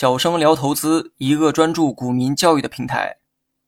[0.00, 3.16] 小生聊投资，一个专注股民教育的平台。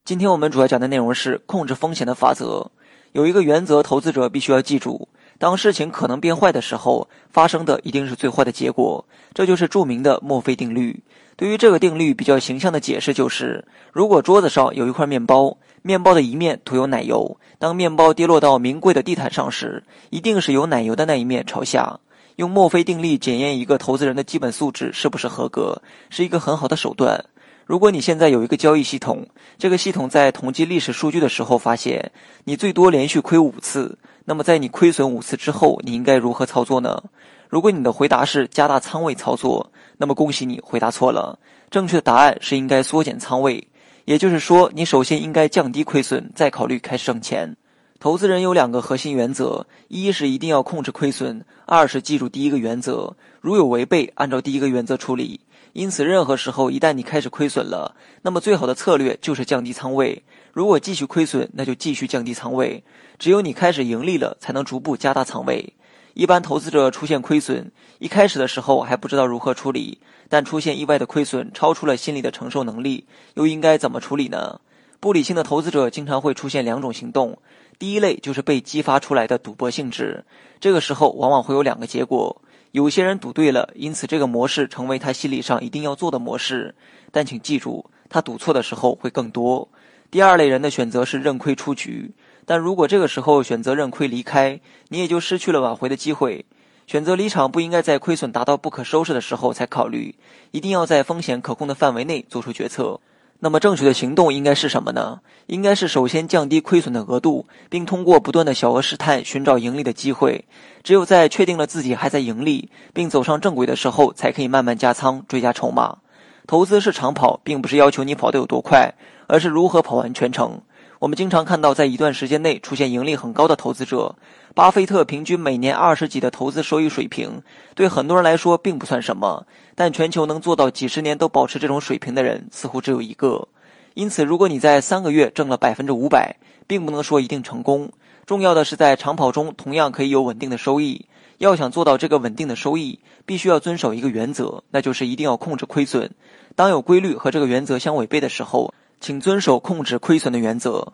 [0.05, 2.71] 今天我们主要讲的内容是控制风险的法则。
[3.11, 9.05] 有一个原则，投资者必须要记住：当事情可能变坏的时候，发生的一定是最坏的结果。
[9.33, 11.03] 这就是著名的墨菲定律。
[11.35, 21.99] 对于这个定律，比较形象的解释就是：如果桌子上有一块面包，面包的一面涂有奶油，当面包跌落到名贵的地毯上时，一定是有奶油的那一面朝下。
[22.41, 27.23] 用墨菲定律检验一个投资人的基本素质是不是合格，是一个很好的手段。
[27.67, 29.27] 如果你现在有一个交易系统，
[29.59, 32.11] 这个系统在统计历史数据的时候发现
[32.45, 37.03] 你最多连续亏五次，那么在你亏损五次之后，你应该如何操作呢？
[37.47, 41.37] 如果你的回答是加大仓位操作，那么恭喜你回答错了。
[41.69, 43.67] 正确的答案是应该缩减仓位，
[44.05, 47.55] 也就是说，你首先应该降低亏损，再考虑开始挣钱。
[48.01, 55.39] 投资人有两个核心原则：一是一定要控制亏损；二是记住第一个原则，如有违背，按照第一个原则处理。
[55.73, 60.23] 因此，任何时候一旦你开始亏损了，那么最好的策略就是降低仓位。
[60.51, 62.83] 如果继续亏损，那就继续降低仓位。
[63.19, 65.71] 只有你开始盈利了，才能逐步加大仓位。
[66.15, 73.05] 一般投资者出现亏损，一开始的时候还不知道如何处理，但出现意外的亏损超出了心理的承受能力，
[73.35, 74.59] 又应该怎么处理呢？
[75.01, 77.39] 不理性的投资者经常会出现两种行动。
[77.79, 80.23] 第一类就是被激发出来的赌博性质，
[80.59, 86.75] 这个时候往往会有两个结果：有些人赌对了，因此这个模式成为他心理上一定要做的模式；
[87.11, 89.67] 但请记住，他赌错的时候会更多。
[90.11, 92.11] 第二类人的选择是认亏出局，
[92.45, 96.45] 但如果这个时候选择认亏离开，你也就失去了挽回的机会。
[96.85, 100.13] 选择离场不应该在亏损达到不可收拾的时候才考虑，
[100.51, 102.99] 一定要在风险可控的范围内做出决策。
[103.43, 105.19] 那么正确的行动应该是什么呢？
[105.47, 110.45] 应该是首先降低亏损的额度，并通过不断的小额试探寻找盈利的机会。
[110.83, 115.97] 只有在确定了自己还在盈利，并走上正轨的时候，才可以慢慢加仓追加筹码。
[116.45, 118.93] 投资是长跑，并不是要求你跑得有多快，
[119.25, 120.61] 而是如何跑完全程。
[121.01, 124.15] 我们经常看到，在一段时间内出现盈利很高的投资者，
[124.53, 127.41] 巴菲特平均每年二十几的投资收益水平，
[127.73, 129.47] 对很多人来说并不算什么。
[129.73, 133.47] 但全球能做到几十年都保持这种水平的人，似乎只有一个。
[133.95, 136.35] 因此，如果你在三个月挣了百分之五百，
[136.67, 137.89] 并不能说一定成功。
[138.27, 141.07] 重要的是在长跑中同样可以有稳定的收益。
[141.39, 146.11] 要想做到这个稳定的收益，必须要遵守一个原则，那就是一定要控制亏损。
[146.55, 150.93] 当有规律和这个原则相违背的时候，请遵守控制亏损的原则。